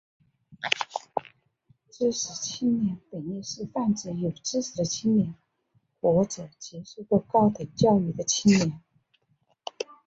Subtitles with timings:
[1.91, 5.35] 知识青年本义是泛指有知识的青年
[5.99, 8.81] 或者接受过高等教育的青年。